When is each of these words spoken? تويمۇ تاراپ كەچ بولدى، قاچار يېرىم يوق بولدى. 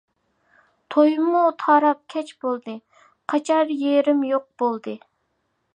تويمۇ 0.95 1.41
تاراپ 1.65 2.01
كەچ 2.15 2.33
بولدى، 2.45 2.75
قاچار 3.35 3.77
يېرىم 3.83 4.27
يوق 4.31 4.49
بولدى. 4.65 4.99